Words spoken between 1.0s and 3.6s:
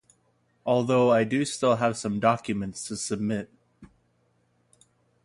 I do still have some documents to submit.